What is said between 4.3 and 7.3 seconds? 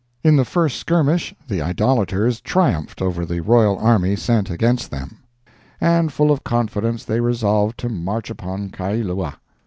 against them, and full of confidence they